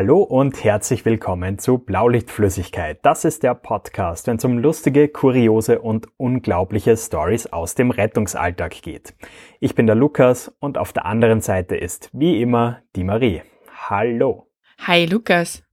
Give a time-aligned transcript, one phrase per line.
[0.00, 3.00] Hallo und herzlich willkommen zu Blaulichtflüssigkeit.
[3.02, 8.80] Das ist der Podcast, wenn es um lustige, kuriose und unglaubliche Stories aus dem Rettungsalltag
[8.80, 9.14] geht.
[9.58, 13.42] Ich bin der Lukas und auf der anderen Seite ist wie immer die Marie.
[13.88, 14.46] Hallo.
[14.86, 15.64] Hi Lukas.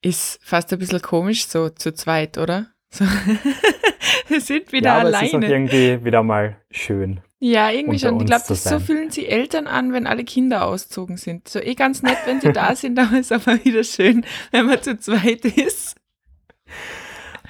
[0.00, 2.68] Ist fast ein bisschen komisch so zu zweit, oder?
[2.88, 3.04] So.
[4.28, 5.26] Wir sind wieder ja, aber alleine.
[5.26, 7.20] Es ist auch irgendwie wieder mal schön.
[7.40, 8.18] Ja, irgendwie schon.
[8.20, 11.48] Ich glaube, so fühlen sich Eltern an, wenn alle Kinder auszogen sind.
[11.48, 14.82] So eh ganz nett, wenn sie da sind, aber ist aber wieder schön, wenn man
[14.82, 15.96] zu zweit ist.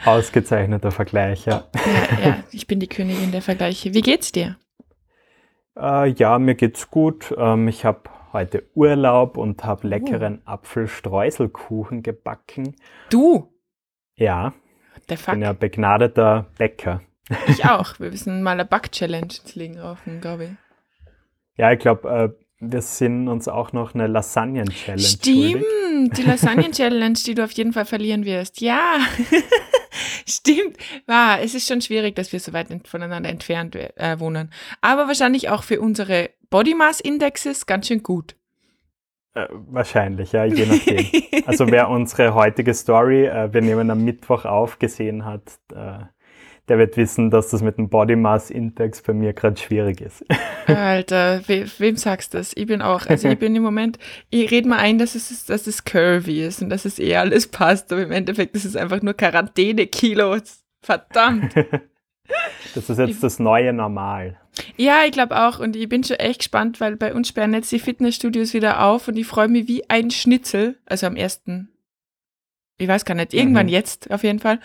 [0.05, 1.65] Ausgezeichneter Vergleich, ja.
[1.75, 3.95] Ja, ja, ich bin die Königin der Vergleiche.
[3.95, 4.57] Wie geht's dir?
[5.77, 7.35] Äh, ja, mir geht's gut.
[7.37, 8.03] Ähm, ich habe
[8.33, 12.77] heute Urlaub und habe leckeren Apfelstreuselkuchen gebacken.
[13.11, 13.53] Du?
[14.15, 14.53] Ja,
[15.09, 15.43] Der ich bin Fuck.
[15.43, 17.01] ja begnadeter Bäcker.
[17.49, 17.99] Ich auch.
[18.01, 20.51] Wir müssen mal eine Back-Challenge Legen raufen, glaube ich.
[21.57, 25.03] Ja, ich glaube, äh, wir sind uns auch noch eine Lasagnen-Challenge.
[25.03, 28.61] Stimmt, die Lasagnen-Challenge, die du auf jeden Fall verlieren wirst.
[28.61, 28.99] Ja,
[30.29, 30.77] stimmt.
[31.07, 34.53] Wow, es ist schon schwierig, dass wir so weit ent- voneinander entfernt äh, wohnen.
[34.81, 38.35] Aber wahrscheinlich auch für unsere Body Mass Indexes ganz schön gut.
[39.35, 41.07] Äh, wahrscheinlich, ja, je nachdem.
[41.47, 45.43] also wer unsere heutige Story, äh, wir nehmen am Mittwoch auf, gesehen hat,
[45.75, 46.05] äh,
[46.69, 50.25] der wird wissen, dass das mit dem Body Mass Index bei mir gerade schwierig ist.
[50.67, 52.53] Alter, we, wem sagst du das?
[52.57, 53.99] Ich bin auch, also ich bin im Moment,
[54.31, 57.47] ich rede mal ein, dass es, dass es curvy ist und dass es eh alles
[57.49, 60.63] passt, aber im Endeffekt ist es einfach nur Quarantäne-Kilos.
[60.83, 61.55] Verdammt.
[62.75, 64.39] Das ist jetzt das neue Normal.
[64.77, 65.61] Ja, ich glaube auch.
[65.61, 69.09] Und ich bin schon echt gespannt, weil bei uns sperren jetzt die Fitnessstudios wieder auf
[69.09, 70.77] und ich freue mich wie ein Schnitzel.
[70.85, 71.71] Also am ersten,
[72.77, 73.73] ich weiß gar nicht, irgendwann Mhm.
[73.73, 74.61] jetzt auf jeden Fall.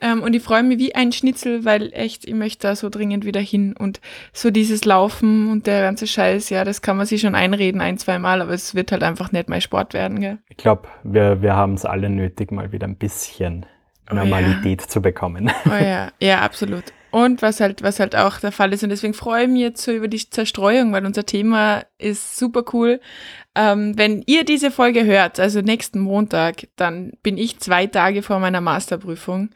[0.00, 3.24] Ähm, und ich freue mich wie ein Schnitzel, weil echt, ich möchte da so dringend
[3.24, 3.74] wieder hin.
[3.76, 4.00] Und
[4.32, 7.98] so dieses Laufen und der ganze Scheiß, ja, das kann man sich schon einreden, ein,
[7.98, 10.38] zwei Mal, aber es wird halt einfach nicht mein Sport werden, gell?
[10.48, 13.66] Ich glaube, wir, wir haben es alle nötig, mal wieder ein bisschen
[14.10, 14.24] Oh ja.
[14.24, 15.50] Normalität zu bekommen.
[15.66, 16.84] Oh ja, ja, absolut.
[17.10, 19.82] Und was halt, was halt auch der Fall ist, und deswegen freue ich mich jetzt
[19.82, 23.00] so über die Zerstreuung, weil unser Thema ist super cool.
[23.58, 28.38] Ähm, wenn ihr diese Folge hört, also nächsten Montag, dann bin ich zwei Tage vor
[28.38, 29.48] meiner Masterprüfung.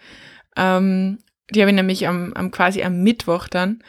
[0.56, 1.18] Ähm,
[1.50, 3.82] die habe ich nämlich am, am quasi am Mittwoch dann.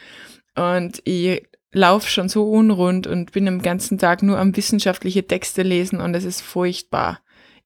[0.54, 5.62] Und ich laufe schon so unrund und bin den ganzen Tag nur am wissenschaftliche Texte
[5.62, 7.20] lesen und es ist furchtbar.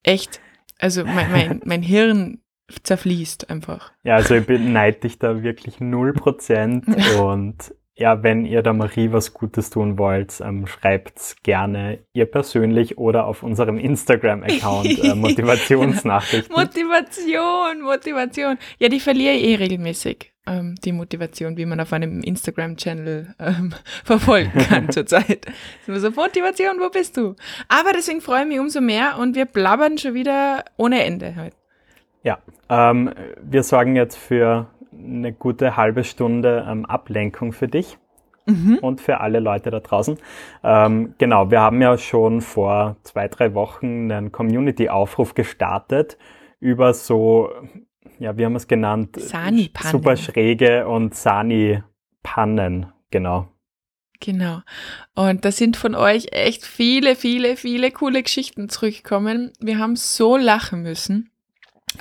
[0.04, 0.40] Echt.
[0.78, 2.38] Also mein, mein, mein Hirn
[2.82, 3.92] zerfließt einfach.
[4.04, 9.32] Ja, also ich beneide dich da wirklich 0% und ja, wenn ihr der Marie was
[9.32, 16.54] Gutes tun wollt, ähm, schreibt's gerne ihr persönlich oder auf unserem Instagram-Account äh, Motivationsnachrichten.
[16.54, 18.58] Motivation, Motivation.
[18.78, 23.74] Ja, die verliere ich eh regelmäßig, ähm, die Motivation, wie man auf einem Instagram-Channel ähm,
[24.04, 25.46] verfolgen kann zurzeit.
[25.86, 27.34] So, Motivation, wo bist du?
[27.68, 31.56] Aber deswegen freue ich mich umso mehr und wir blabbern schon wieder ohne Ende heute.
[32.22, 34.68] Ja, ähm, wir sorgen jetzt für
[34.98, 37.98] eine gute halbe Stunde ähm, Ablenkung für dich
[38.48, 38.78] Mhm.
[38.80, 40.18] und für alle Leute da draußen.
[40.62, 46.16] Ähm, genau, wir haben ja schon vor zwei, drei Wochen einen Community-Aufruf gestartet
[46.60, 47.50] über so,
[48.20, 49.16] ja, wie haben wir es genannt?
[49.18, 49.90] Sani-Pannen.
[49.90, 53.48] Super schräge und Sani-Pannen, genau.
[54.20, 54.60] Genau.
[55.14, 59.52] Und da sind von euch echt viele, viele, viele coole Geschichten zurückgekommen.
[59.60, 61.30] Wir haben so lachen müssen.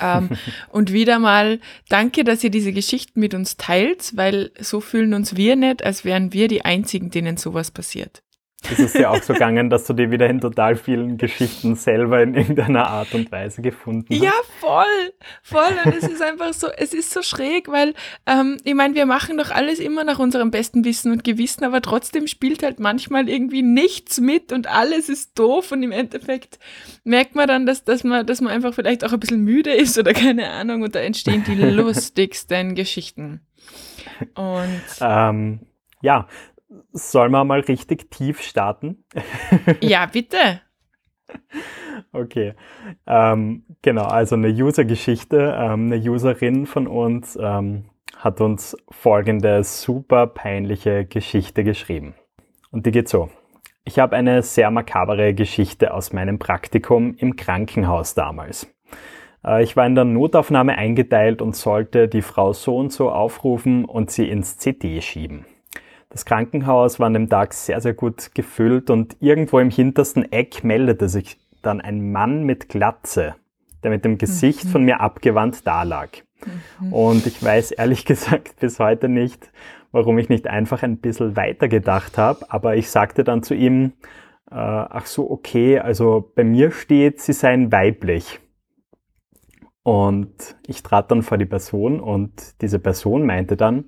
[0.00, 0.30] Ähm,
[0.68, 5.36] und wieder mal danke, dass ihr diese Geschichten mit uns teilt, weil so fühlen uns
[5.36, 8.22] wir nicht, als wären wir die Einzigen, denen sowas passiert.
[8.70, 12.22] Ist es dir auch so gegangen, dass du dir wieder in total vielen Geschichten selber
[12.22, 14.22] in irgendeiner Art und Weise gefunden hast?
[14.22, 15.12] Ja, voll,
[15.42, 15.72] voll.
[15.84, 17.94] Und es ist einfach so, es ist so schräg, weil
[18.26, 21.80] ähm, ich meine, wir machen doch alles immer nach unserem besten Wissen und Gewissen, aber
[21.80, 26.58] trotzdem spielt halt manchmal irgendwie nichts mit und alles ist doof und im Endeffekt
[27.04, 29.98] merkt man dann, dass, dass, man, dass man einfach vielleicht auch ein bisschen müde ist
[29.98, 33.40] oder keine Ahnung und da entstehen die lustigsten Geschichten.
[34.34, 35.60] Und Ähm,
[36.02, 36.28] ja,
[36.92, 39.04] soll man mal richtig tief starten?
[39.80, 40.60] ja, bitte.
[42.12, 42.54] Okay,
[43.06, 45.54] ähm, genau, also eine User-Geschichte.
[45.58, 47.86] Ähm, eine Userin von uns ähm,
[48.16, 52.14] hat uns folgende super peinliche Geschichte geschrieben.
[52.70, 53.30] Und die geht so.
[53.84, 58.66] Ich habe eine sehr makabere Geschichte aus meinem Praktikum im Krankenhaus damals.
[59.44, 63.84] Äh, Ich war in der Notaufnahme eingeteilt und sollte die Frau so und so aufrufen
[63.84, 65.44] und sie ins CD schieben.
[66.08, 70.64] Das Krankenhaus war an dem Tag sehr, sehr gut gefüllt und irgendwo im hintersten Eck
[70.64, 73.34] meldete sich dann ein Mann mit Glatze,
[73.82, 76.22] der mit dem Gesicht von mir abgewandt dalag.
[76.90, 79.50] Und ich weiß ehrlich gesagt bis heute nicht,
[79.92, 83.92] warum ich nicht einfach ein bisschen weiter gedacht habe, aber ich sagte dann zu ihm,
[84.50, 88.40] äh, ach so, okay, also bei mir steht, sie seien weiblich.
[89.82, 93.84] Und ich trat dann vor die Person und diese Person meinte dann,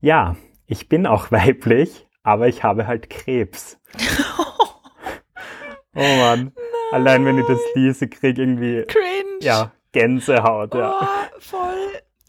[0.00, 0.36] ja,
[0.68, 3.80] ich bin auch weiblich, aber ich habe halt Krebs.
[5.94, 6.52] oh Mann.
[6.52, 6.52] Nein.
[6.92, 9.38] Allein wenn ich das lese, krieg irgendwie Cringe.
[9.40, 10.74] Ja, Gänsehaut.
[10.74, 11.08] Oh, ja.
[11.38, 11.58] voll.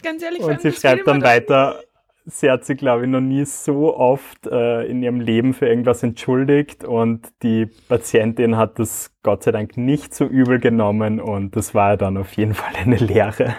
[0.02, 0.42] Ganz ehrlich.
[0.42, 1.82] Und sie schreibt dann weiter,
[2.26, 6.04] sie hat sich, glaube ich, noch nie so oft äh, in ihrem Leben für irgendwas
[6.04, 11.74] entschuldigt und die Patientin hat das Gott sei Dank nicht so übel genommen und das
[11.74, 13.56] war dann auf jeden Fall eine Lehre.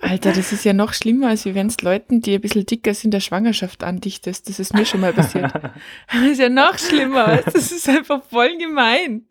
[0.00, 3.12] Alter, das ist ja noch schlimmer, als wenn es Leuten, die ein bisschen dicker sind,
[3.12, 4.48] der Schwangerschaft andichtest.
[4.48, 5.52] Das ist mir schon mal passiert.
[6.12, 7.40] Das ist ja noch schlimmer.
[7.44, 9.26] Das ist einfach voll gemein.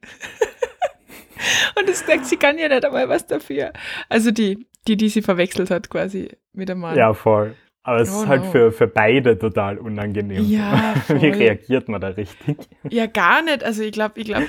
[1.79, 3.71] Und es denkt, sie kann ja nicht einmal was dafür.
[4.09, 6.97] Also die, die, die sie verwechselt hat quasi mit dem Mann.
[6.97, 7.55] Ja, voll.
[7.83, 8.51] Aber es oh, ist halt no.
[8.51, 10.45] für, für beide total unangenehm.
[10.47, 10.93] Ja.
[11.07, 12.57] Wie reagiert man da richtig?
[12.89, 13.63] Ja, gar nicht.
[13.63, 14.47] Also ich glaube, ich glaube,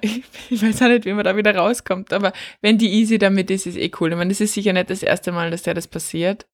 [0.00, 3.50] ich, ich, weiß auch nicht, wie man da wieder rauskommt, aber wenn die easy damit
[3.50, 4.12] ist, ist eh cool.
[4.12, 6.46] Ich meine, das ist sicher nicht das erste Mal, dass der das passiert.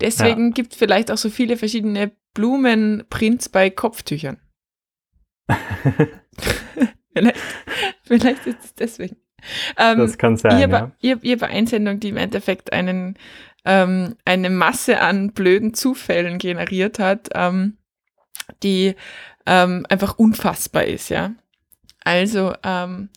[0.00, 0.52] Deswegen ja.
[0.52, 4.38] gibt es vielleicht auch so viele verschiedene Blumenprints bei Kopftüchern.
[7.12, 7.40] vielleicht,
[8.02, 9.16] vielleicht ist es deswegen.
[9.76, 10.56] Ähm, das kann sein.
[10.56, 11.14] Ich habe ja.
[11.14, 13.16] hab, hab Einsendung, die im Endeffekt einen,
[13.64, 17.78] ähm, eine Masse an blöden Zufällen generiert hat, ähm,
[18.62, 18.94] die
[19.46, 21.32] ähm, einfach unfassbar ist, ja.
[22.06, 23.08] Also, ähm,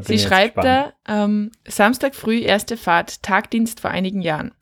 [0.00, 0.92] sie schreibt gespannt.
[1.06, 4.52] da, ähm, Samstag früh, erste Fahrt, Tagdienst vor einigen Jahren.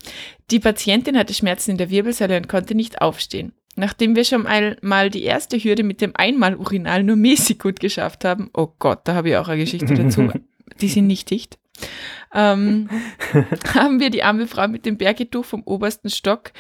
[0.50, 3.52] Die Patientin hatte Schmerzen in der Wirbelsäule und konnte nicht aufstehen.
[3.74, 8.26] Nachdem wir schon mal, mal die erste Hürde mit dem Einmalurinal nur mäßig gut geschafft
[8.26, 10.30] haben, oh Gott, da habe ich auch eine Geschichte dazu,
[10.80, 11.58] die sind nicht dicht,
[12.34, 12.90] ähm,
[13.74, 16.52] haben wir die arme Frau mit dem Bergetuch vom obersten Stock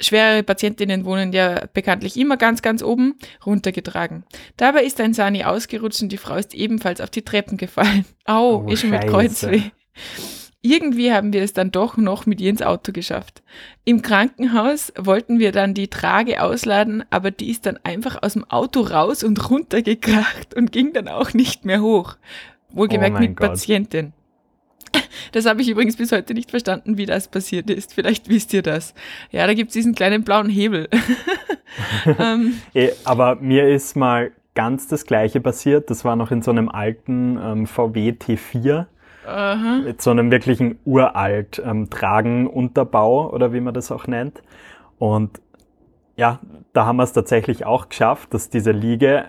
[0.00, 3.14] Schwere Patientinnen wohnen ja bekanntlich immer ganz, ganz oben,
[3.44, 4.24] runtergetragen.
[4.56, 8.04] Dabei ist ein Sani ausgerutscht und die Frau ist ebenfalls auf die Treppen gefallen.
[8.24, 9.62] Au, oh, ist schon mit Kreuzweh.
[10.60, 13.42] Irgendwie haben wir es dann doch noch mit ihr ins Auto geschafft.
[13.84, 18.44] Im Krankenhaus wollten wir dann die Trage ausladen, aber die ist dann einfach aus dem
[18.44, 22.16] Auto raus und runtergekracht und ging dann auch nicht mehr hoch.
[22.70, 23.50] Wohlgemerkt oh mit Gott.
[23.50, 24.12] Patientin.
[25.32, 27.92] Das habe ich übrigens bis heute nicht verstanden, wie das passiert ist.
[27.92, 28.94] Vielleicht wisst ihr das.
[29.30, 30.88] Ja, da gibt es diesen kleinen blauen Hebel.
[32.18, 32.54] ähm.
[32.74, 35.90] Eh, aber mir ist mal ganz das Gleiche passiert.
[35.90, 38.86] Das war noch in so einem alten ähm, VW T4.
[39.26, 39.80] Aha.
[39.84, 44.42] Mit so einem wirklichen uralt ähm, Tragenunterbau oder wie man das auch nennt.
[44.98, 45.40] Und
[46.16, 46.40] ja,
[46.72, 49.26] da haben wir es tatsächlich auch geschafft, dass diese Liege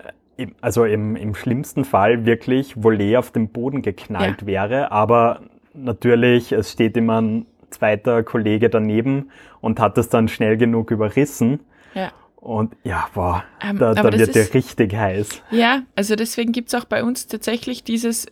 [0.60, 4.46] also im, im schlimmsten Fall wirklich Volley auf dem Boden geknallt ja.
[4.46, 5.40] wäre, aber
[5.74, 9.30] natürlich, es steht immer ein zweiter Kollege daneben
[9.60, 11.60] und hat es dann schnell genug überrissen.
[11.94, 12.12] Ja.
[12.36, 15.42] Und ja, boah, ähm, da, da wird der richtig heiß.
[15.50, 18.26] Ja, also deswegen gibt es auch bei uns tatsächlich dieses,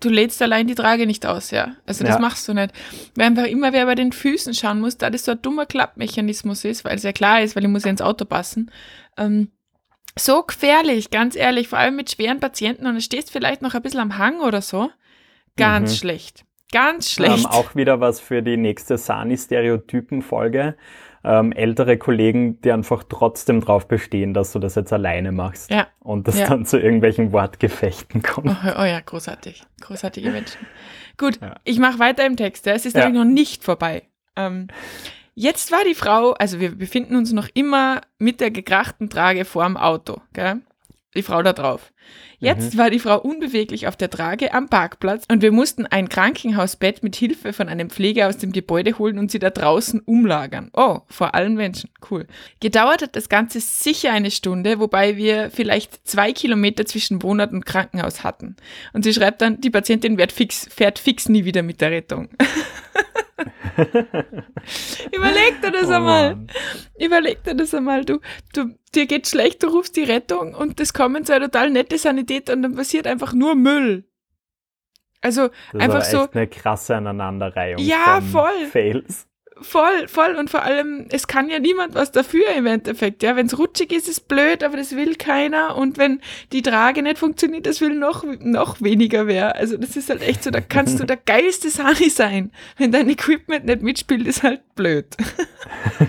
[0.00, 1.76] du lädst allein die Trage nicht aus, ja.
[1.86, 2.20] Also das ja.
[2.20, 2.72] machst du nicht.
[3.14, 6.64] Weil einfach immer wer bei den Füßen schauen muss, da das so ein dummer Klappmechanismus
[6.64, 8.70] ist, weil es ja klar ist, weil ich muss ja ins Auto passen.
[9.16, 9.50] Ähm,
[10.18, 13.82] so gefährlich, ganz ehrlich, vor allem mit schweren Patienten und du stehst vielleicht noch ein
[13.82, 14.90] bisschen am Hang oder so.
[15.56, 15.96] Ganz mhm.
[15.96, 16.44] schlecht.
[16.72, 17.38] Ganz schlecht.
[17.38, 20.76] Ähm, auch wieder was für die nächste Sani-Stereotypen-Folge.
[21.22, 25.70] Ähm, ältere Kollegen, die einfach trotzdem drauf bestehen, dass du das jetzt alleine machst.
[25.70, 25.86] Ja.
[25.98, 26.48] Und das ja.
[26.48, 28.48] dann zu irgendwelchen Wortgefechten kommt.
[28.48, 29.62] Oh, oh ja, großartig.
[29.82, 30.66] Großartige Menschen.
[31.18, 31.56] Gut, ja.
[31.64, 32.66] ich mache weiter im Text.
[32.66, 34.04] Es ist nämlich noch nicht vorbei.
[34.34, 34.68] Ähm,
[35.34, 39.76] jetzt war die Frau, also wir befinden uns noch immer mit der gekrachten Trage vorm
[39.76, 40.22] Auto.
[40.32, 40.62] Gell?
[41.16, 41.92] Die Frau da drauf.
[42.38, 42.78] Jetzt mhm.
[42.78, 47.16] war die Frau unbeweglich auf der Trage am Parkplatz und wir mussten ein Krankenhausbett mit
[47.16, 50.70] Hilfe von einem Pfleger aus dem Gebäude holen und sie da draußen umlagern.
[50.72, 51.90] Oh, vor allen Menschen.
[52.08, 52.26] Cool.
[52.60, 57.66] Gedauert hat das Ganze sicher eine Stunde, wobei wir vielleicht zwei Kilometer zwischen Wohnort und
[57.66, 58.54] Krankenhaus hatten.
[58.92, 62.28] Und sie schreibt dann, die Patientin fix, fährt fix nie wieder mit der Rettung.
[65.12, 66.36] Überleg dir das oh einmal.
[66.36, 66.46] Mann.
[66.98, 68.04] Überleg dir das einmal.
[68.04, 68.20] Du,
[68.52, 72.50] du, dir geht schlecht, du rufst die Rettung und das kommen eine total nette Sanität
[72.50, 74.04] und dann passiert einfach nur Müll.
[75.20, 76.28] Also das einfach ist so.
[76.32, 77.82] eine krasse Aneinanderreihung.
[77.82, 78.66] Ja, voll.
[78.70, 79.26] Fails.
[79.62, 80.36] Voll, voll.
[80.36, 83.22] Und vor allem, es kann ja niemand was dafür im Endeffekt.
[83.22, 85.76] Ja, wenn es rutschig ist, ist blöd, aber das will keiner.
[85.76, 86.20] Und wenn
[86.52, 89.56] die Trage nicht funktioniert, das will noch, noch weniger wer.
[89.56, 92.52] Also das ist halt echt so, da kannst du der geilste Sani sein.
[92.78, 95.06] Wenn dein Equipment nicht mitspielt, ist halt blöd.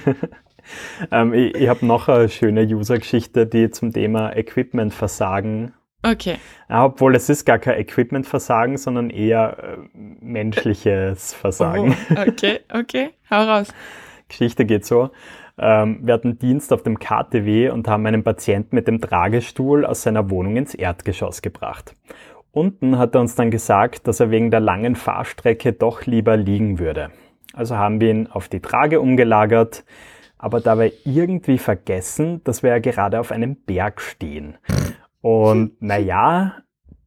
[1.12, 6.38] ähm, ich ich habe noch eine schöne User-Geschichte, die zum Thema Equipment-Versagen Okay.
[6.70, 11.96] Obwohl es ist gar kein Equipment-Versagen, sondern eher äh, menschliches Versagen.
[12.10, 13.74] Oh, okay, okay, hau raus.
[14.28, 15.12] Geschichte geht so.
[15.58, 20.02] Ähm, wir hatten Dienst auf dem KTW und haben einen Patienten mit dem Tragestuhl aus
[20.02, 21.96] seiner Wohnung ins Erdgeschoss gebracht.
[22.52, 26.80] Unten hat er uns dann gesagt, dass er wegen der langen Fahrstrecke doch lieber liegen
[26.80, 27.12] würde.
[27.54, 29.84] Also haben wir ihn auf die Trage umgelagert,
[30.38, 34.58] aber dabei irgendwie vergessen, dass wir ja gerade auf einem Berg stehen.
[35.22, 36.58] Und naja,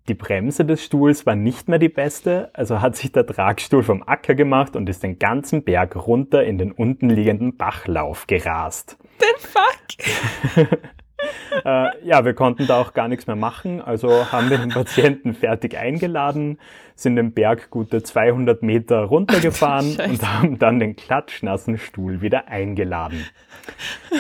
[0.09, 4.03] die Bremse des Stuhls war nicht mehr die beste, also hat sich der Tragstuhl vom
[4.03, 8.99] Acker gemacht und ist den ganzen Berg runter in den unten liegenden Bachlauf gerast.
[9.19, 10.69] The fuck?
[11.65, 15.33] äh, ja, wir konnten da auch gar nichts mehr machen, also haben wir den Patienten
[15.33, 16.59] fertig eingeladen,
[16.95, 23.27] sind den Berg gute 200 Meter runtergefahren und haben dann den klatschnassen Stuhl wieder eingeladen.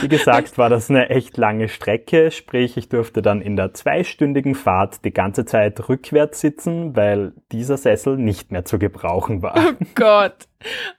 [0.00, 4.54] Wie gesagt, war das eine echt lange Strecke, sprich ich durfte dann in der zweistündigen
[4.54, 9.54] Fahrt die ganze Zeit rückwärts sitzen, weil dieser Sessel nicht mehr zu gebrauchen war.
[9.57, 10.49] Oh Gott.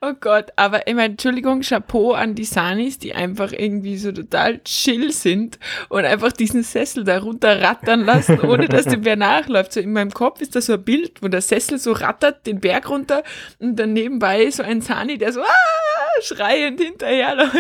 [0.02, 4.60] Oh Gott, aber ich meine, Entschuldigung, Chapeau an die Sanis, die einfach irgendwie so total
[4.64, 5.58] chill sind
[5.90, 9.74] und einfach diesen Sessel da runterrattern lassen, ohne dass der Bär nachläuft.
[9.74, 12.60] So in meinem Kopf ist da so ein Bild, wo der Sessel so rattert den
[12.60, 13.24] Berg runter
[13.60, 17.56] und dann nebenbei so ein Sani, der so ah, schreiend hinterherläuft.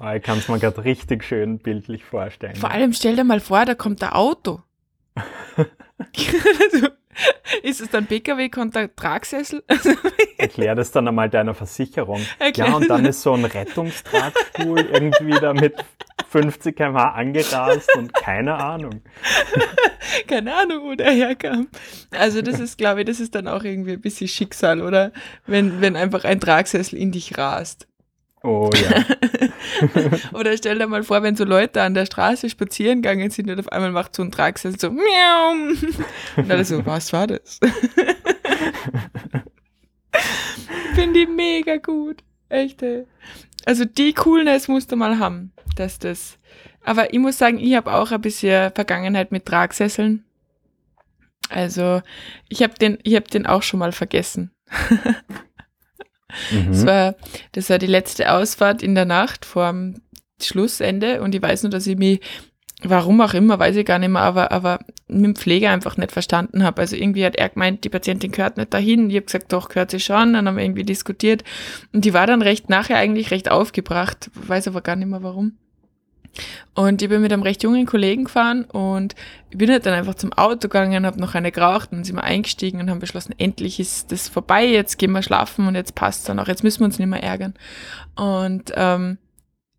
[0.00, 2.56] Ah, ich kann es mir gerade richtig schön bildlich vorstellen.
[2.56, 4.62] Vor allem stell dir mal vor, da kommt ein Auto.
[7.62, 9.62] Ist es dann PKW, der Tragsessel?
[10.38, 12.20] Erklär das dann einmal deiner Versicherung.
[12.38, 15.74] Erklär ja, und dann ist so ein Rettungstragstuhl irgendwie da mit
[16.28, 19.02] 50 km/h angerast und keine Ahnung.
[20.28, 21.68] keine Ahnung, wo der herkam.
[22.10, 25.12] Also das ist, glaube ich, das ist dann auch irgendwie ein bisschen Schicksal, oder?
[25.46, 27.86] Wenn, wenn einfach ein Tragsessel in dich rast.
[28.42, 29.04] Oh ja.
[30.32, 33.58] Oder stell dir mal vor, wenn so Leute an der Straße spazieren gegangen sind und
[33.60, 35.52] auf einmal macht so ein Tragsessel so miau.
[36.36, 37.60] Und dann so, was war das?
[40.94, 42.22] Finde ich mega gut.
[42.48, 43.06] Echt, ey.
[43.64, 46.38] Also die Coolness musst du mal haben, dass das.
[46.84, 50.24] Aber ich muss sagen, ich habe auch ein bisschen Vergangenheit mit Tragsesseln.
[51.48, 52.02] Also
[52.48, 54.50] ich habe den, ich habe den auch schon mal vergessen.
[56.52, 56.68] Mhm.
[56.68, 57.14] Das, war,
[57.52, 60.02] das war die letzte Ausfahrt in der Nacht vor dem
[60.40, 62.20] Schlussende und ich weiß nur, dass ich mich,
[62.82, 66.12] warum auch immer, weiß ich gar nicht mehr, aber, aber mit dem Pfleger einfach nicht
[66.12, 66.80] verstanden habe.
[66.80, 69.08] Also irgendwie hat er gemeint, die Patientin gehört nicht dahin.
[69.10, 70.32] Ich habe gesagt, doch, gehört sie schon.
[70.32, 71.44] Dann haben wir irgendwie diskutiert.
[71.92, 75.58] Und die war dann recht nachher eigentlich recht aufgebracht, weiß aber gar nicht mehr warum.
[76.74, 79.14] Und ich bin mit einem recht jungen Kollegen gefahren und
[79.50, 82.24] ich bin halt dann einfach zum Auto gegangen, habe noch eine geraucht und sind wir
[82.24, 86.28] eingestiegen und haben beschlossen, endlich ist das vorbei, jetzt gehen wir schlafen und jetzt passt
[86.28, 87.54] dann auch, jetzt müssen wir uns nicht mehr ärgern.
[88.16, 89.18] Und ähm,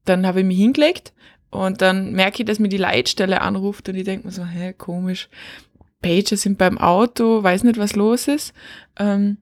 [0.05, 1.13] dann habe ich mich hingelegt
[1.49, 4.73] und dann merke ich, dass mir die Leitstelle anruft und ich denke mir so, hä,
[4.73, 5.29] komisch,
[6.03, 8.53] Pager sind beim Auto, weiß nicht, was los ist.
[8.99, 9.37] Ähm,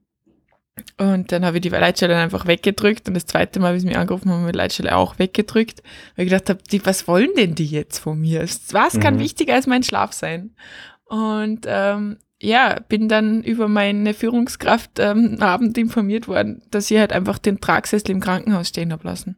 [0.97, 3.97] und dann habe ich die Leitstelle einfach weggedrückt und das zweite Mal, wie sie mich
[3.97, 5.83] angerufen haben, habe ich die Leitstelle auch weggedrückt,
[6.15, 8.45] weil ich gedacht habe, die, was wollen denn die jetzt von mir?
[8.71, 9.19] Was kann mhm.
[9.19, 10.55] wichtiger als mein Schlaf sein?
[11.05, 17.13] Und ähm, ja, bin dann über meine Führungskraft ähm, Abend informiert worden, dass ich halt
[17.13, 19.35] einfach den Tragsessel im Krankenhaus stehen habe lassen.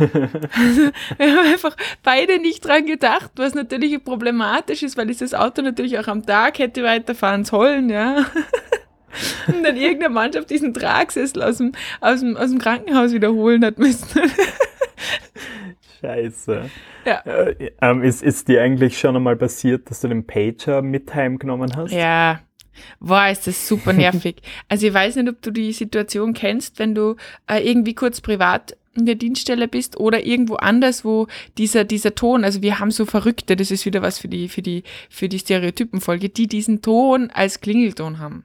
[0.00, 5.34] also, wir haben einfach beide nicht dran gedacht, was natürlich problematisch ist, weil ich das
[5.34, 8.26] Auto natürlich auch am Tag hätte weiterfahren sollen, ja.
[9.48, 13.78] Und dann irgendeine Mannschaft diesen Tragsessel aus dem, aus dem, aus dem Krankenhaus wiederholen hat
[13.78, 14.06] müssen.
[16.00, 16.70] Scheiße.
[17.04, 17.20] Ja.
[17.20, 21.74] Äh, ähm, ist, ist dir eigentlich schon einmal passiert, dass du den Pager mit heimgenommen
[21.76, 21.92] hast?
[21.92, 22.40] Ja.
[22.98, 24.36] Boah, ist das super nervig.
[24.68, 28.76] also ich weiß nicht, ob du die Situation kennst, wenn du äh, irgendwie kurz privat
[28.96, 31.26] in der Dienststelle bist oder irgendwo anders, wo
[31.58, 34.62] dieser, dieser Ton, also wir haben so Verrückte, das ist wieder was für die, für
[34.62, 38.44] die, für die Stereotypenfolge, die diesen Ton als Klingelton haben.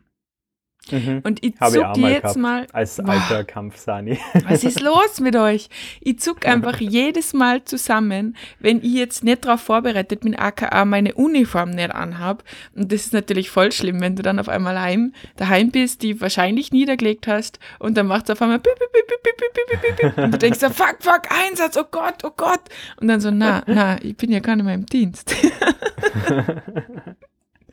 [0.92, 1.22] Mhm.
[1.24, 2.68] Und ich Habe zuck ich jetzt gehabt, mal.
[2.72, 4.20] Als alter wow, Kampfsani.
[4.48, 5.70] Was ist los mit euch?
[6.02, 11.14] Ich zuck einfach jedes Mal zusammen, wenn ich jetzt nicht darauf vorbereitet bin, aka meine
[11.16, 12.44] Uniform nicht anhab.
[12.76, 16.22] Und das ist natürlich voll schlimm, wenn du dann auf einmal heim, daheim bist, die
[16.22, 19.98] wahrscheinlich niedergelegt hast und dann macht es auf einmal bip, bip, bip, bip, bip, bip,
[19.98, 22.62] bip, und du denkst so, fuck, fuck, Einsatz, oh Gott, oh Gott.
[23.00, 25.36] Und dann so, na, na, ich bin ja gar nicht mehr im Dienst.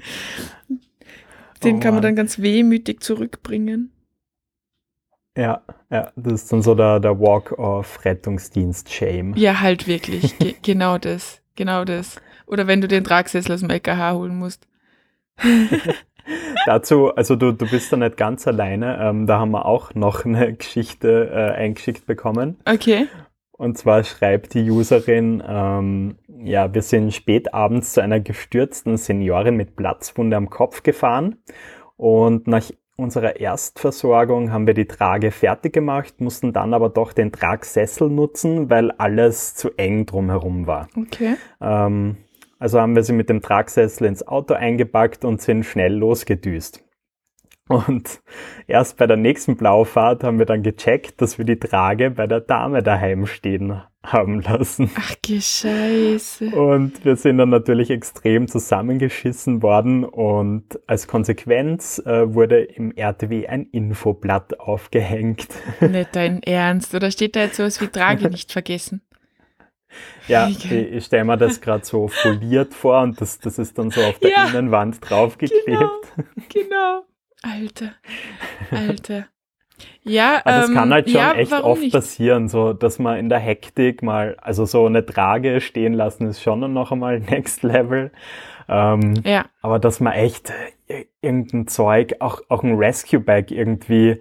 [1.64, 3.92] Den oh, kann man dann ganz wehmütig zurückbringen.
[5.36, 9.34] Ja, ja, das ist dann so der, der Walk of Rettungsdienst-Shame.
[9.36, 10.38] Ja, halt wirklich.
[10.38, 11.40] Ge genau das.
[11.56, 12.16] Genau das.
[12.46, 14.66] Oder wenn du den Tragsessel aus dem LKH holen musst.
[16.66, 18.98] Dazu, also du, du bist da nicht ganz alleine.
[19.00, 22.58] Ähm, da haben wir auch noch eine Geschichte äh, eingeschickt bekommen.
[22.64, 23.08] Okay.
[23.62, 29.54] Und zwar schreibt die Userin, ähm, ja, wir sind spät abends zu einer gestürzten Seniorin
[29.54, 31.36] mit Platzwunde am Kopf gefahren
[31.96, 37.30] und nach unserer Erstversorgung haben wir die Trage fertig gemacht, mussten dann aber doch den
[37.30, 40.88] Tragsessel nutzen, weil alles zu eng drumherum war.
[40.96, 41.36] Okay.
[41.60, 42.16] Ähm,
[42.58, 46.82] also haben wir sie mit dem Tragsessel ins Auto eingepackt und sind schnell losgedüst.
[47.68, 48.20] Und
[48.66, 52.40] erst bei der nächsten Blaufahrt haben wir dann gecheckt, dass wir die Trage bei der
[52.40, 54.90] Dame daheim stehen haben lassen.
[54.96, 56.46] Ach, Scheiße.
[56.46, 63.46] Und wir sind dann natürlich extrem zusammengeschissen worden und als Konsequenz äh, wurde im RTW
[63.46, 65.46] ein Infoblatt aufgehängt.
[65.80, 69.02] Nicht dein Ernst, oder steht da jetzt sowas wie Trage nicht vergessen?
[70.26, 73.90] Ja, ich, ich stelle mir das gerade so foliert vor und das, das ist dann
[73.90, 75.66] so auf der ja, Innenwand draufgeklebt.
[75.66, 75.90] Genau,
[76.48, 77.02] genau.
[77.42, 77.92] Alter,
[78.70, 79.26] Alter.
[80.02, 81.92] Ja, Aber das ähm, kann halt schon ja, echt oft nicht?
[81.92, 86.42] passieren, so dass man in der Hektik mal, also so eine Trage stehen lassen ist
[86.42, 88.10] schon noch einmal Next Level.
[88.68, 89.46] Ähm, ja.
[89.60, 90.52] Aber dass man echt
[90.88, 94.20] äh, irgendein Zeug, auch, auch ein Rescue Bag irgendwie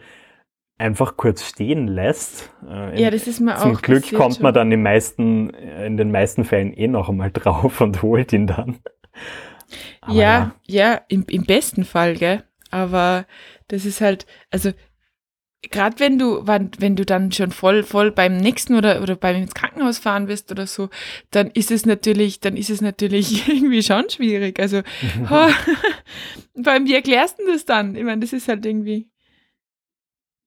[0.78, 2.51] einfach kurz stehen lässt.
[2.68, 4.44] Äh, ja, das ist mir zum auch Glück kommt schon.
[4.44, 8.48] man dann in, meisten, in den meisten Fällen eh noch einmal drauf und holt ihn
[8.48, 8.80] dann.
[10.01, 12.44] Aber ja, ja, ja im, im besten Fall, gell?
[12.72, 13.25] Aber
[13.68, 14.72] das ist halt, also
[15.70, 19.54] gerade wenn du, wenn du dann schon voll, voll beim nächsten oder, oder beim ins
[19.54, 20.90] Krankenhaus fahren wirst oder so,
[21.30, 24.60] dann ist es natürlich, dann ist es natürlich irgendwie schon schwierig.
[24.60, 24.82] Also,
[25.30, 25.50] oh,
[26.66, 27.96] allem, wie erklärst du das dann?
[27.96, 29.11] Ich meine, das ist halt irgendwie.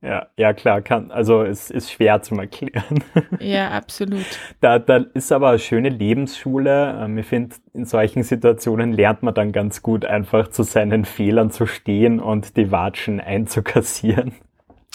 [0.05, 3.03] Ja, ja klar, kann, also es ist schwer zu erklären.
[3.41, 4.25] Ja, absolut.
[4.61, 7.01] Da, da ist aber eine schöne Lebensschule.
[7.03, 11.51] Ähm, ich finde, in solchen Situationen lernt man dann ganz gut, einfach zu seinen Fehlern
[11.51, 14.35] zu stehen und die Watschen einzukassieren.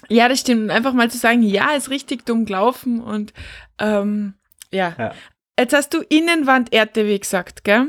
[0.10, 0.70] Ja, das stimmt.
[0.70, 3.34] Einfach mal zu sagen, ja, ist richtig dumm gelaufen und
[3.80, 4.36] ähm,
[4.72, 4.94] ja.
[4.98, 5.12] ja.
[5.60, 7.88] Jetzt hast du Innenwand RTW gesagt, gell?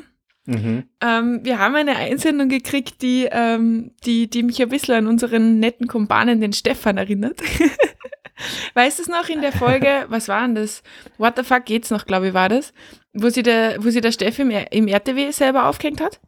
[0.51, 0.83] Mhm.
[1.01, 5.61] Ähm, wir haben eine Einsendung gekriegt, die, ähm, die, die mich ein bisschen an unseren
[5.61, 7.41] netten Kumpanen, den Stefan, erinnert.
[8.75, 10.83] weißt du es noch in der Folge, was war denn das?
[11.19, 12.75] What the fuck geht's noch, glaube ich, war das?
[13.13, 16.21] Wo sie der, wo sie der Steff im, im RTW selber aufgehängt hat?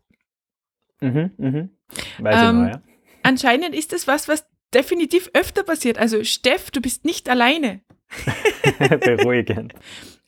[1.01, 1.71] Mhm, mhm.
[2.19, 2.83] Weiß ähm, ich noch, ja.
[3.25, 5.99] Anscheinend ist das was, was definitiv öfter passiert.
[5.99, 7.81] Also, Steff, du bist nicht alleine.
[9.01, 9.75] Beruhigend.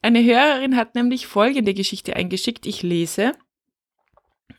[0.03, 2.67] Eine Hörerin hat nämlich folgende Geschichte eingeschickt.
[2.67, 3.33] Ich lese.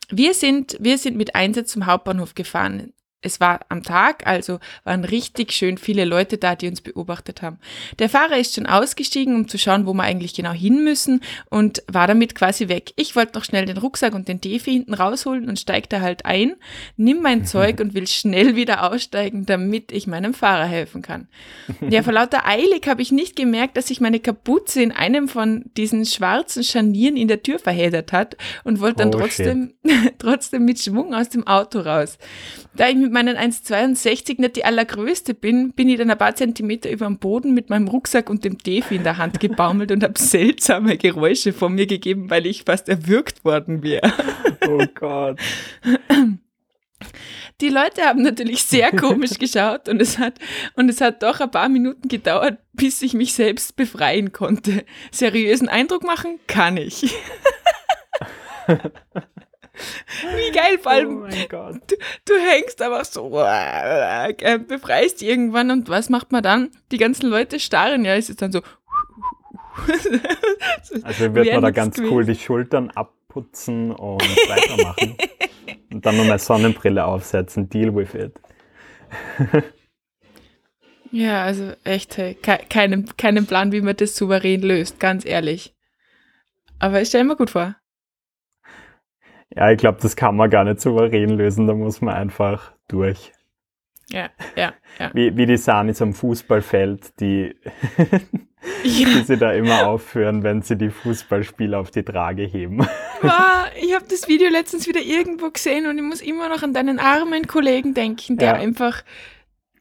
[0.08, 2.92] Wir sind, wir sind mit Einsatz zum Hauptbahnhof gefahren.
[3.22, 7.58] Es war am Tag, also waren richtig schön viele Leute da, die uns beobachtet haben.
[7.98, 11.82] Der Fahrer ist schon ausgestiegen, um zu schauen, wo wir eigentlich genau hin müssen und
[11.90, 12.92] war damit quasi weg.
[12.96, 16.26] Ich wollte noch schnell den Rucksack und den Defi hinten rausholen und steig da halt
[16.26, 16.56] ein,
[16.96, 21.28] nimm mein Zeug und will schnell wieder aussteigen, damit ich meinem Fahrer helfen kann.
[21.88, 25.64] Ja, vor lauter Eilig habe ich nicht gemerkt, dass sich meine Kapuze in einem von
[25.76, 29.74] diesen schwarzen Scharnieren in der Tür verheddert hat und wollte dann oh, trotzdem,
[30.18, 32.18] trotzdem mit Schwung aus dem Auto raus.
[32.74, 36.90] Da ich mit meinen 1,62 nicht die allergrößte bin, bin ich dann ein paar Zentimeter
[36.90, 40.18] über dem Boden mit meinem Rucksack und dem Defi in der Hand gebaumelt und habe
[40.18, 44.12] seltsame Geräusche von mir gegeben, weil ich fast erwürgt worden wäre.
[44.68, 45.38] Oh Gott.
[47.60, 50.40] Die Leute haben natürlich sehr komisch geschaut und es hat,
[50.74, 54.84] und es hat doch ein paar Minuten gedauert, bis ich mich selbst befreien konnte.
[55.12, 57.14] Seriösen Eindruck machen kann ich.
[60.34, 66.08] Wie geil, vor allem, oh du, du, hängst einfach so, äh, befreist irgendwann und was
[66.08, 66.70] macht man dann?
[66.92, 68.62] Die ganzen Leute starren, ja, es ist dann so.
[71.02, 75.16] also wird man da ganz cool die Schultern abputzen und weitermachen.
[75.92, 78.32] und dann nochmal Sonnenbrille aufsetzen, deal with it.
[81.10, 85.74] ja, also echt, hey, ke keinen, keinen Plan, wie man das souverän löst, ganz ehrlich.
[86.78, 87.76] Aber ich stelle mir gut vor.
[89.56, 93.32] Ja, ich glaube, das kann man gar nicht souverän lösen, da muss man einfach durch.
[94.08, 95.10] Ja, ja, ja.
[95.14, 97.56] Wie, wie die Sanis am Fußballfeld, die,
[98.84, 99.08] ja.
[99.08, 102.86] die sie da immer aufführen, wenn sie die Fußballspieler auf die Trage heben.
[103.22, 106.74] Wow, ich habe das Video letztens wieder irgendwo gesehen und ich muss immer noch an
[106.74, 108.54] deinen armen Kollegen denken, der ja.
[108.54, 109.02] einfach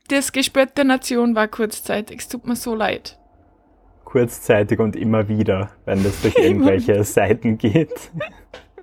[0.07, 2.19] das Gespött der Nation war kurzzeitig.
[2.19, 3.19] Es tut mir so leid.
[4.05, 8.11] Kurzzeitig und immer wieder, wenn das durch irgendwelche Seiten geht.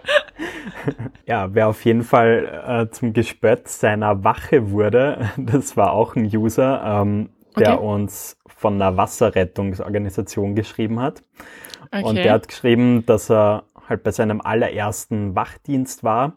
[1.27, 6.25] ja, wer auf jeden Fall äh, zum Gespött seiner Wache wurde, das war auch ein
[6.25, 7.87] User, ähm, der okay.
[7.87, 11.23] uns von einer Wasserrettungsorganisation geschrieben hat.
[11.91, 12.05] Okay.
[12.05, 16.35] Und der hat geschrieben, dass er halt bei seinem allerersten Wachdienst war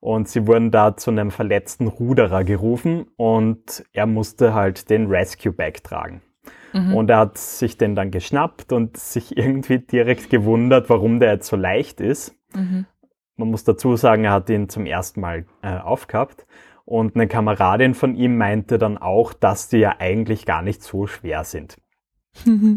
[0.00, 5.52] und sie wurden da zu einem verletzten Ruderer gerufen und er musste halt den Rescue
[5.52, 6.22] Bag tragen.
[6.72, 6.94] Mhm.
[6.94, 11.48] Und er hat sich den dann geschnappt und sich irgendwie direkt gewundert, warum der jetzt
[11.48, 12.34] so leicht ist.
[12.54, 12.86] Mhm.
[13.38, 16.44] Man muss dazu sagen, er hat ihn zum ersten Mal äh, aufgehabt
[16.84, 21.06] Und eine Kameradin von ihm meinte dann auch, dass die ja eigentlich gar nicht so
[21.06, 21.76] schwer sind.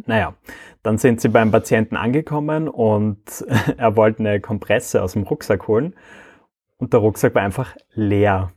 [0.06, 0.36] naja,
[0.84, 3.44] dann sind sie beim Patienten angekommen und
[3.78, 5.96] er wollte eine Kompresse aus dem Rucksack holen
[6.78, 8.54] und der Rucksack war einfach leer.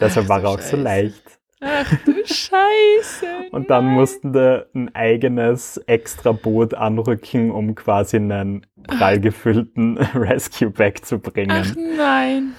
[0.00, 1.40] Deshalb war er auch so leicht.
[1.64, 3.26] Ach du Scheiße.
[3.50, 3.94] Und dann nein.
[3.94, 11.50] mussten wir ein eigenes Extra-Boot anrücken, um quasi einen prall gefüllten Rescue-Bag zu bringen.
[11.50, 12.52] Ach nein.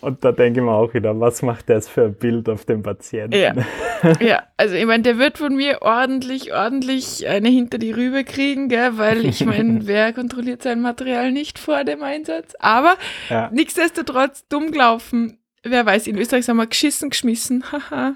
[0.00, 2.82] Und da denke ich mir auch wieder, was macht das für ein Bild auf dem
[2.82, 3.36] Patienten?
[3.36, 3.54] Ja,
[4.20, 8.68] ja also ich meine, der wird von mir ordentlich, ordentlich eine hinter die Rübe kriegen,
[8.68, 8.98] gell?
[8.98, 12.54] weil ich meine, wer kontrolliert sein Material nicht vor dem Einsatz?
[12.60, 12.96] Aber
[13.28, 13.50] ja.
[13.52, 15.38] nichtsdestotrotz dumm gelaufen
[15.70, 17.64] wer weiß, in Österreich sagen wir geschissen, geschmissen,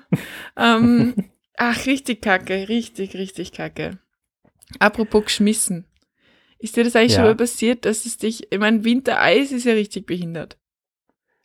[0.57, 1.15] ähm,
[1.57, 3.99] ach, richtig kacke, richtig, richtig kacke.
[4.79, 5.87] Apropos geschmissen.
[6.59, 7.19] Ist dir das eigentlich ja.
[7.19, 10.59] schon mal passiert, dass es dich, ich meine, Wintereis ist ja richtig behindert.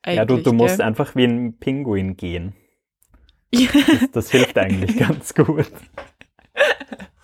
[0.02, 2.54] Eigentlich, ja, du, du musst einfach wie ein Pinguin gehen.
[3.54, 3.70] Ja.
[4.02, 5.72] Das, das hilft eigentlich ganz gut.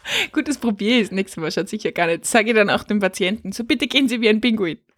[0.32, 2.26] Gut, das probiere ich das nächste Mal, schaut sicher gar nicht.
[2.26, 4.78] Sage ich dann auch dem Patienten, so bitte gehen Sie wie ein Pinguin.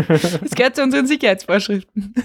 [0.00, 2.14] das gehört zu unseren Sicherheitsvorschriften.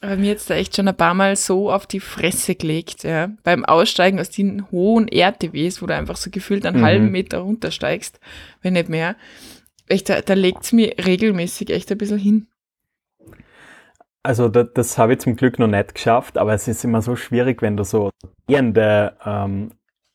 [0.00, 3.30] Aber mir jetzt da echt schon ein paar Mal so auf die Fresse gelegt, ja.
[3.42, 6.84] Beim Aussteigen aus den hohen RTWs, wo du einfach so gefühlt einen mhm.
[6.84, 8.20] halben Meter runtersteigst,
[8.62, 9.16] wenn nicht mehr.
[9.88, 12.46] Echt, da, da legt es mir regelmäßig echt ein bisschen hin.
[14.26, 17.14] Also das, das habe ich zum Glück noch nicht geschafft, aber es ist immer so
[17.14, 18.10] schwierig, wenn du so
[18.48, 19.70] gehende ähm,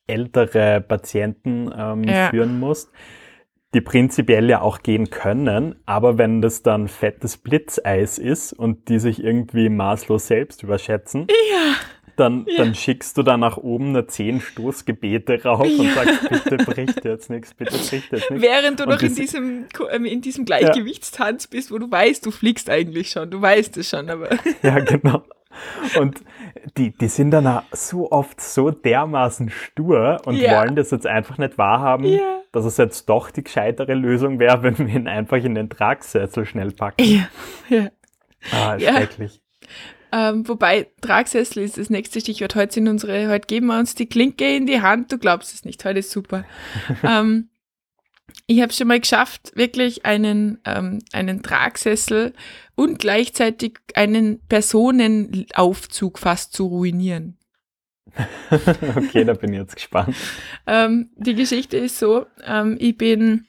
[0.06, 2.28] ältere Patienten ähm, ja.
[2.28, 2.90] führen musst,
[3.72, 8.98] die prinzipiell ja auch gehen können, aber wenn das dann fettes Blitzeis ist und die
[8.98, 11.76] sich irgendwie maßlos selbst überschätzen, ja
[12.16, 12.58] dann, ja.
[12.58, 15.80] dann schickst du da nach oben nur zehn Stoßgebete rauf ja.
[15.80, 18.42] und sagst, bitte bricht jetzt nichts, bitte bricht jetzt nichts.
[18.42, 22.30] Während du und noch in diesem, ähm, in diesem Gleichgewichtstanz bist, wo du weißt, du
[22.30, 24.28] fliegst eigentlich schon, du weißt es schon, aber.
[24.62, 25.22] Ja, genau.
[25.98, 26.22] Und
[26.76, 30.60] die, die sind dann auch so oft so dermaßen stur und ja.
[30.60, 32.40] wollen das jetzt einfach nicht wahrhaben, ja.
[32.52, 36.46] dass es jetzt doch die gescheitere Lösung wäre, wenn wir ihn einfach in den Tragsessel
[36.46, 37.04] schnell packen.
[37.04, 37.28] Ja,
[37.68, 37.88] ja.
[38.50, 39.41] Ah, schrecklich.
[40.12, 42.54] Ähm, wobei Tragsessel ist das nächste Stichwort.
[42.54, 45.10] Heute sind unsere, heute geben wir uns die Klinke in die Hand.
[45.10, 45.84] Du glaubst es nicht.
[45.84, 46.44] Heute ist super.
[47.02, 47.48] ähm,
[48.46, 52.34] ich habe schon mal geschafft, wirklich einen, ähm, einen Tragsessel
[52.74, 57.38] und gleichzeitig einen Personenaufzug fast zu ruinieren.
[58.50, 60.14] okay, da bin ich jetzt gespannt.
[60.66, 63.46] Ähm, die Geschichte ist so, ähm, ich bin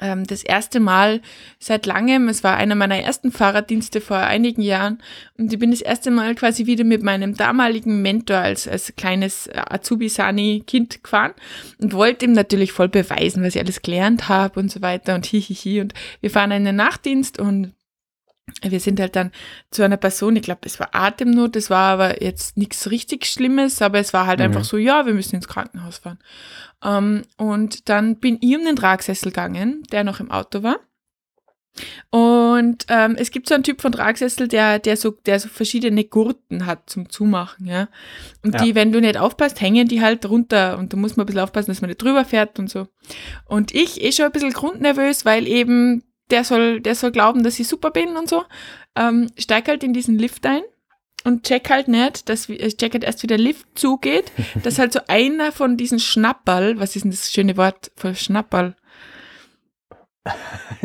[0.00, 1.20] ähm, das erste Mal
[1.58, 2.28] seit langem.
[2.28, 4.98] Es war einer meiner ersten Fahrraddienste vor einigen Jahren
[5.38, 9.48] und ich bin das erste Mal quasi wieder mit meinem damaligen Mentor als, als kleines
[9.52, 11.34] Azubi-Sani-Kind gefahren
[11.78, 15.26] und wollte ihm natürlich voll beweisen, was ich alles gelernt habe und so weiter und
[15.26, 15.80] hihihi.
[15.80, 17.72] Und wir fahren einen Nachtdienst und
[18.62, 19.32] wir sind halt dann
[19.70, 23.80] zu einer Person, ich glaube, es war Atemnot, es war aber jetzt nichts richtig Schlimmes,
[23.82, 24.46] aber es war halt mhm.
[24.46, 26.18] einfach so, ja, wir müssen ins Krankenhaus fahren.
[26.82, 30.78] Ähm, und dann bin ich um den Tragsessel gegangen, der noch im Auto war.
[32.10, 36.04] Und ähm, es gibt so einen Typ von Tragsessel, der, der, so, der so verschiedene
[36.04, 37.88] Gurten hat zum Zumachen, ja.
[38.44, 38.62] Und ja.
[38.62, 41.42] die, wenn du nicht aufpasst, hängen die halt runter und da muss man ein bisschen
[41.42, 42.86] aufpassen, dass man nicht drüber fährt und so.
[43.44, 47.58] Und ich eh schon ein bisschen grundnervös, weil eben der soll, der soll glauben, dass
[47.58, 48.44] ich super bin und so.
[48.96, 50.62] Ähm, steig halt in diesen Lift ein
[51.24, 54.30] und check halt nicht, dass ich check halt erst, wie der Lift zugeht,
[54.62, 58.76] dass halt so einer von diesen Schnapperl, was ist denn das schöne Wort für Schnapperl?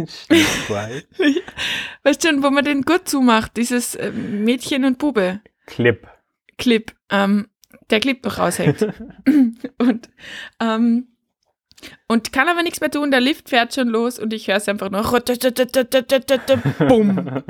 [2.04, 5.40] Weißt du schon, wo man den gut zumacht, dieses äh, Mädchen und Bube.
[5.66, 6.06] Clip.
[6.58, 7.48] Clip, ähm,
[7.90, 8.82] der Clip noch raushängt.
[9.78, 10.10] und
[10.60, 11.08] ähm,
[12.08, 14.68] und kann aber nichts mehr tun, der Lift fährt schon los und ich höre es
[14.68, 15.12] einfach noch.
[16.88, 17.44] Bumm.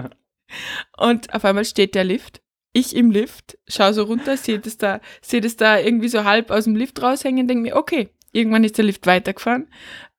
[0.97, 2.41] Und auf einmal steht der Lift.
[2.71, 6.51] Ich im Lift, schaue so runter, sehe das da, sehe das da irgendwie so halb
[6.51, 9.67] aus dem Lift raushängen, denke mir, okay, irgendwann ist der Lift weitergefahren.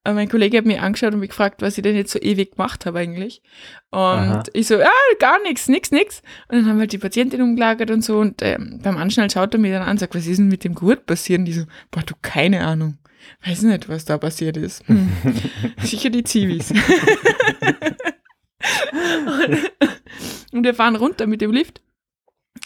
[0.03, 2.53] Und mein Kollege hat mich angeschaut und mich gefragt, was ich denn jetzt so ewig
[2.53, 3.43] gemacht habe eigentlich.
[3.91, 4.43] Und Aha.
[4.55, 6.23] ich so, ja, gar nichts, nix, nix.
[6.49, 8.19] Und dann haben wir halt die Patientin umgelagert und so.
[8.19, 10.65] Und ähm, beim Anschnallen schaut er mir dann an und sagt, was ist denn mit
[10.65, 11.41] dem Gurt passiert?
[11.41, 12.97] Und die so, boah, du, keine Ahnung.
[13.45, 14.87] Weiß nicht, was da passiert ist.
[14.89, 15.13] Hm.
[15.83, 16.71] Sicher die Zivis.
[16.71, 16.79] und,
[20.53, 21.83] und wir fahren runter mit dem Lift.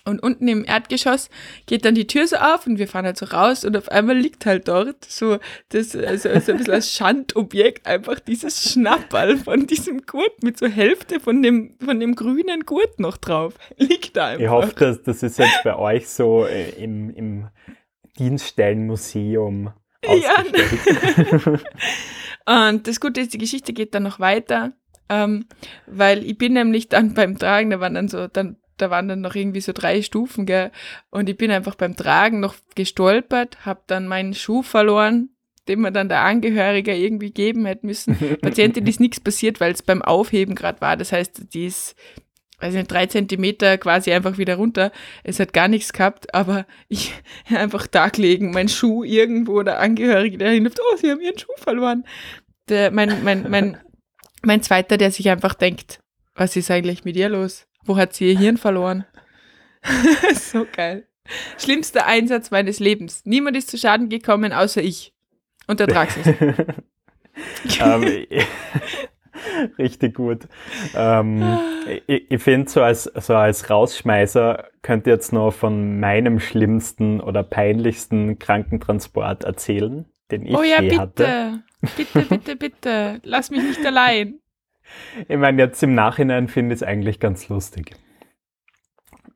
[0.07, 1.31] Und unten im Erdgeschoss
[1.67, 4.17] geht dann die Tür so auf und wir fahren halt so raus und auf einmal
[4.17, 5.39] liegt halt dort so
[5.71, 10.67] das also, also ein bisschen als Schandobjekt einfach dieses Schnapperl von diesem Gurt mit so
[10.67, 13.55] Hälfte von dem von dem grünen Gurt noch drauf.
[13.79, 14.43] Liegt da einfach.
[14.43, 17.49] Ich hoffe, dass das ist jetzt bei euch so äh, im, im
[18.19, 19.73] Dienststellenmuseum
[20.13, 20.45] ja.
[22.71, 24.73] und das Gute ist, die Geschichte geht dann noch weiter,
[25.09, 25.47] ähm,
[25.87, 29.21] weil ich bin nämlich dann beim Tragen, da waren dann so, dann da waren dann
[29.21, 30.71] noch irgendwie so drei Stufen, gell?
[31.11, 35.31] Und ich bin einfach beim Tragen noch gestolpert, habe dann meinen Schuh verloren,
[35.69, 38.17] den man dann der Angehörige irgendwie geben hätte müssen.
[38.43, 40.97] Patientin ist nichts passiert, weil es beim Aufheben gerade war.
[40.97, 41.95] Das heißt, die ist,
[42.65, 44.91] weiß nicht, drei Zentimeter quasi einfach wieder runter.
[45.23, 47.13] Es hat gar nichts gehabt, aber ich
[47.55, 51.53] einfach da gelegen, mein Schuh irgendwo, der Angehörige, der hinläuft, oh, sie haben ihren Schuh
[51.59, 52.05] verloren.
[52.69, 53.77] Der, mein, mein, mein,
[54.43, 56.01] mein zweiter, der sich einfach denkt,
[56.35, 57.67] was ist eigentlich mit ihr los?
[57.85, 59.05] Wo hat sie ihr Hirn verloren?
[60.35, 61.07] so geil.
[61.59, 63.23] Schlimmster Einsatz meines Lebens.
[63.25, 65.13] Niemand ist zu Schaden gekommen, außer ich.
[65.67, 66.27] Und der Traxis.
[67.81, 68.27] ähm,
[69.79, 70.49] richtig gut.
[70.95, 71.59] Ähm,
[72.07, 77.21] ich ich finde, so als, so als Rausschmeißer könnt ihr jetzt noch von meinem schlimmsten
[77.21, 80.99] oder peinlichsten Krankentransport erzählen, den ich oh ja, bitte.
[80.99, 81.63] hatte.
[81.97, 83.21] Bitte, bitte, bitte.
[83.23, 84.39] Lass mich nicht allein.
[85.29, 87.97] Ich meine, jetzt im Nachhinein finde ich es eigentlich ganz lustig.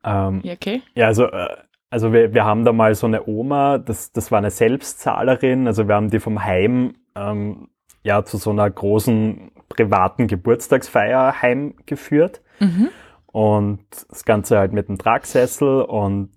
[0.03, 0.83] Ähm, Ja, okay.
[0.93, 1.57] Ja, also, äh,
[1.89, 5.87] also wir, wir haben da mal so eine Oma, das, das war eine Selbstzahlerin, also
[5.87, 7.69] wir haben die vom Heim ähm,
[8.03, 12.89] ja zu so einer großen privaten Geburtstagsfeier heimgeführt Mhm.
[13.27, 13.79] und
[14.09, 16.31] das Ganze halt mit einem Tragsessel und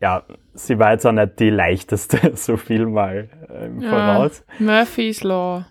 [0.00, 0.22] ja,
[0.54, 3.28] sie war jetzt auch nicht die leichteste, so viel mal
[3.66, 3.90] im Ja.
[3.90, 4.44] Voraus.
[4.58, 5.66] Murphy's Law.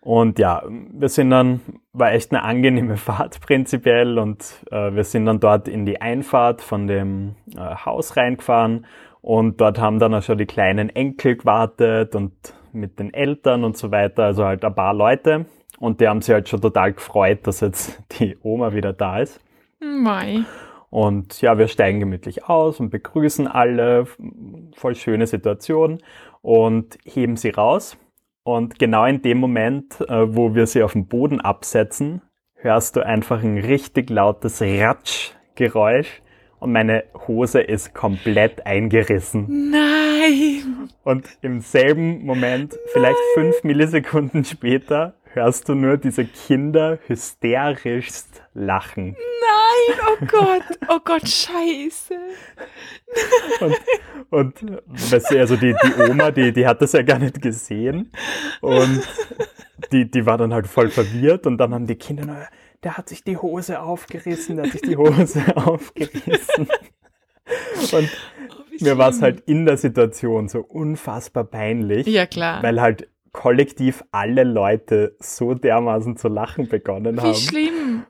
[0.00, 1.60] Und ja, wir sind dann,
[1.94, 6.60] war echt eine angenehme Fahrt prinzipiell und äh, wir sind dann dort in die Einfahrt
[6.60, 8.84] von dem äh, Haus reingefahren
[9.22, 12.32] und dort haben dann auch schon die kleinen Enkel gewartet und
[12.72, 15.46] mit den Eltern und so weiter, also halt ein paar Leute
[15.78, 19.40] und die haben sich halt schon total gefreut, dass jetzt die Oma wieder da ist.
[19.80, 20.44] Mei.
[20.90, 24.06] Und ja, wir steigen gemütlich aus und begrüßen alle,
[24.76, 26.00] voll schöne Situation
[26.40, 27.96] und heben sie raus.
[28.44, 32.22] Und genau in dem Moment, äh, wo wir sie auf den Boden absetzen,
[32.54, 36.22] hörst du einfach ein richtig lautes Ratschgeräusch
[36.60, 39.70] und meine Hose ist komplett eingerissen.
[39.70, 40.90] Nein.
[41.02, 49.16] Und im selben Moment, vielleicht fünf Millisekunden später, hörst du nur diese Kinder hysterischst lachen.
[49.16, 49.98] Nein.
[50.06, 50.62] Oh Gott.
[50.88, 52.14] Oh Gott, scheiße.
[53.60, 53.76] Und,
[54.30, 58.10] und weißt du, also die, die Oma, die, die hat das ja gar nicht gesehen.
[58.60, 59.02] Und
[59.92, 61.46] die, die war dann halt voll verwirrt.
[61.46, 62.46] Und dann haben die Kinder nur,
[62.82, 66.68] der hat sich die Hose aufgerissen, der hat sich die Hose aufgerissen.
[67.92, 68.10] Und
[68.50, 72.06] Oh, mir war es halt in der Situation so unfassbar peinlich.
[72.06, 72.62] Ja, klar.
[72.62, 77.34] Weil halt kollektiv alle Leute so dermaßen zu lachen begonnen Wie haben.
[77.34, 78.06] schlimm.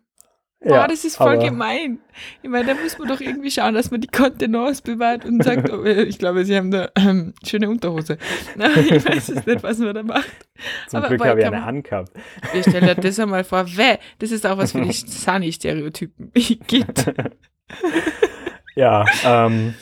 [0.60, 1.98] Boah, Ja, das ist voll gemein.
[2.42, 5.70] Ich meine, da muss man doch irgendwie schauen, dass man die Kontenance bewahrt und sagt,
[5.70, 8.16] oh, ich glaube, sie haben da ähm, schöne Unterhose.
[8.56, 10.48] Ich weiß es nicht, was man da macht.
[10.88, 12.12] Zum aber Glück woher habe ich eine angehabt.
[12.52, 16.32] Wir stellen dir das einmal vor, weh, das ist auch was für die Sunny-Stereotypen
[16.66, 17.12] gibt.
[18.76, 19.74] Ja, ähm,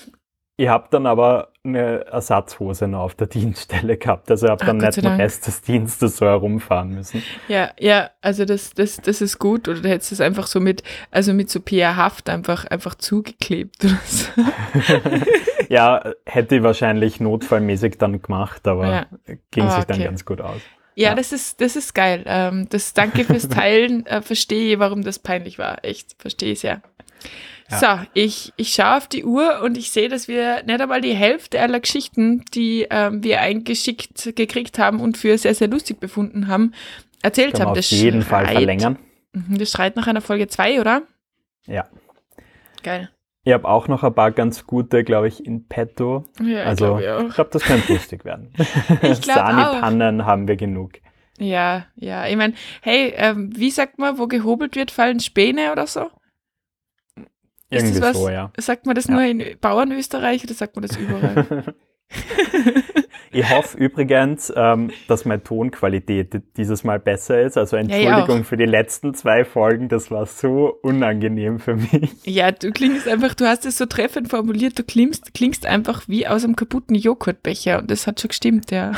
[0.56, 4.28] ich habe dann aber eine Ersatzhose noch auf der Dienststelle gehabt.
[4.32, 5.12] Also habe Ah, dann Gott nicht den.
[5.12, 7.22] Rest des Dienstes so herumfahren müssen.
[7.46, 9.68] Ja, ja, also das, das, das ist gut.
[9.68, 13.98] Oder du hättest es einfach so mit, also mit so PR-Haft einfach, einfach zugeklebt oder
[14.04, 14.32] so.
[15.68, 19.06] Ja, hätte ich wahrscheinlich notfallmäßig dann gemacht, aber Ja.
[19.52, 20.04] ging Ah, sich dann okay.
[20.04, 20.60] ganz gut aus.
[20.96, 21.14] Ja, Ja.
[21.14, 22.24] das ist, das ist geil.
[22.26, 24.04] Ähm, das Danke fürs Teilen.
[24.06, 25.82] Äh, verstehe, warum das peinlich war.
[25.84, 26.82] Echt, verstehe ich ja.
[27.72, 27.78] Ja.
[27.78, 31.14] So, ich, ich schaue auf die Uhr und ich sehe, dass wir nicht einmal die
[31.14, 36.48] Hälfte aller Geschichten, die ähm, wir eingeschickt gekriegt haben und für sehr, sehr lustig befunden
[36.48, 36.72] haben,
[37.22, 37.70] erzählt Können haben.
[37.70, 38.98] auf Das jeden Fall schreit- verlängern.
[39.32, 41.02] Mhm, Das schreit nach einer Folge 2, oder?
[41.66, 41.86] Ja.
[42.82, 43.10] Geil.
[43.44, 46.24] Ich habe auch noch ein paar ganz gute, glaube ich, in petto.
[46.40, 48.52] Ja, also ich glaube ich glaube, das könnte lustig werden.
[49.02, 50.92] Sani-Pannen haben wir genug.
[51.38, 52.26] Ja, ja.
[52.28, 56.08] Ich meine, hey, ähm, wie sagt man, wo gehobelt wird, fallen Späne oder so?
[57.72, 58.16] Ist Irgendwie das was?
[58.22, 58.52] so, ja.
[58.58, 59.14] Sagt man das Ja.
[59.14, 61.64] nur in Bauernösterreich oder sagt man das überall?
[63.34, 67.56] Ich hoffe übrigens, ähm, dass meine Tonqualität dieses Mal besser ist.
[67.56, 68.44] Also Entschuldigung auch.
[68.44, 72.10] für die letzten zwei Folgen, das war so unangenehm für mich.
[72.24, 76.26] ja, du klingst einfach, du hast es so treffend formuliert, du klingst, klingst einfach wie
[76.26, 78.92] aus einem kaputten Joghurtbecher und das hat schon gestimmt, ja.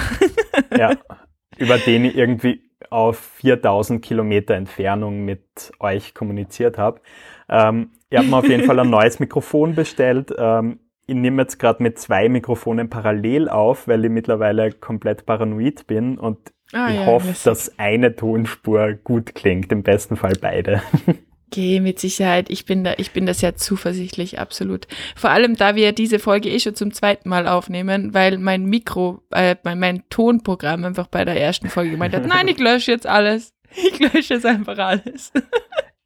[0.77, 0.97] Ja,
[1.57, 7.01] über den ich irgendwie auf 4000 Kilometer Entfernung mit euch kommuniziert habe.
[7.49, 10.35] Ähm, ich habe mir auf jeden Fall ein neues Mikrofon bestellt.
[10.37, 15.87] Ähm, ich nehme jetzt gerade mit zwei Mikrofonen parallel auf, weil ich mittlerweile komplett paranoid
[15.87, 16.39] bin und
[16.73, 17.45] Ah, ich ja, hoffe, lässig.
[17.45, 20.83] dass eine Tonspur gut klingt, im besten Fall beide.
[21.55, 22.51] Geh, mit Sicherheit.
[22.51, 24.89] Ich bin da, ich bin da sehr zuversichtlich, absolut.
[25.15, 29.23] Vor allem, da wir diese Folge eh schon zum zweiten Mal aufnehmen, weil mein Mikro,
[29.31, 33.07] äh, mein, mein Tonprogramm einfach bei der ersten Folge gemeint hat, nein, ich lösche jetzt
[33.07, 33.53] alles.
[33.77, 35.33] Ich lösche jetzt einfach alles.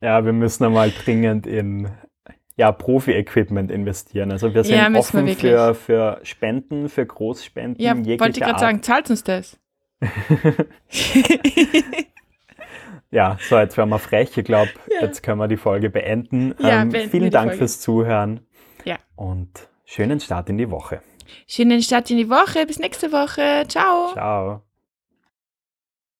[0.00, 1.88] Ja, wir müssen einmal dringend in,
[2.56, 4.30] ja, Profi-Equipment investieren.
[4.30, 8.46] Also wir sind Ja, müssen wir offen für, für Spenden, für Großspenden, Ja, wollte ich
[8.46, 9.58] gerade sagen, zahlt uns das.
[13.10, 14.36] Ja, so, jetzt werden wir frech.
[14.36, 15.00] Ich glaube, Ja.
[15.06, 16.54] jetzt können wir die Folge beenden.
[16.58, 17.58] Ja, ähm, beenden vielen Dank Folge.
[17.58, 18.40] fürs Zuhören
[18.84, 18.96] Ja.
[19.16, 21.00] und schönen Start in die Woche.
[21.46, 22.66] Schönen Start in die Woche.
[22.66, 23.64] Bis nächste Woche.
[23.68, 24.12] Ciao.
[24.12, 24.62] Ciao.